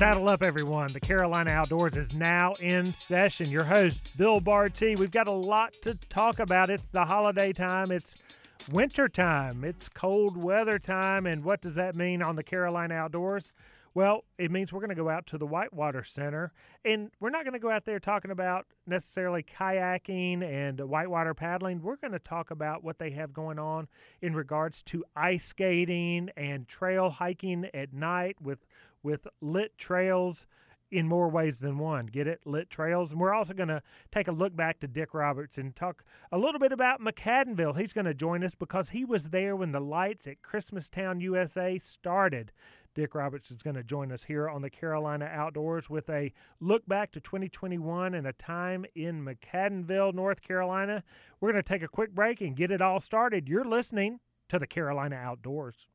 [0.00, 0.94] Saddle up, everyone.
[0.94, 3.50] The Carolina Outdoors is now in session.
[3.50, 4.98] Your host, Bill Bartee.
[4.98, 6.70] We've got a lot to talk about.
[6.70, 8.14] It's the holiday time, it's
[8.72, 11.26] winter time, it's cold weather time.
[11.26, 13.52] And what does that mean on the Carolina Outdoors?
[13.92, 16.52] Well, it means we're going to go out to the Whitewater Center,
[16.84, 21.82] and we're not going to go out there talking about necessarily kayaking and whitewater paddling.
[21.82, 23.88] We're going to talk about what they have going on
[24.22, 28.64] in regards to ice skating and trail hiking at night with
[29.02, 30.46] with lit trails
[30.90, 32.06] in more ways than one.
[32.06, 32.40] Get it?
[32.44, 33.12] Lit trails.
[33.12, 36.38] And we're also going to take a look back to Dick Roberts and talk a
[36.38, 37.78] little bit about McAdenville.
[37.78, 41.78] He's going to join us because he was there when the lights at Christmastown, USA
[41.78, 42.52] started.
[43.00, 46.86] Dick Roberts is going to join us here on the Carolina Outdoors with a look
[46.86, 51.02] back to 2021 and a time in McAdenville, North Carolina.
[51.40, 53.48] We're going to take a quick break and get it all started.
[53.48, 55.86] You're listening to the Carolina Outdoors.